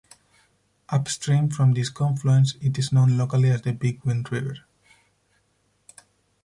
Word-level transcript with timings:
Up 0.89 1.07
stream 1.09 1.51
from 1.51 1.73
this 1.73 1.91
confluence, 1.91 2.55
it 2.59 2.79
is 2.79 2.91
known 2.91 3.19
locally 3.19 3.51
as 3.51 3.61
the 3.61 3.71
Big 3.71 4.03
Wind 4.03 4.31
River. 4.31 4.57